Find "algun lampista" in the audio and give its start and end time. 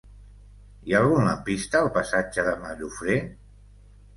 1.01-1.79